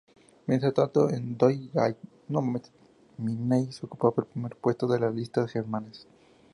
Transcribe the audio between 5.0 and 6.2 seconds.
listas germanas.